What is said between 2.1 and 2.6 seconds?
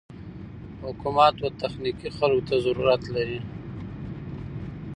خلکو ته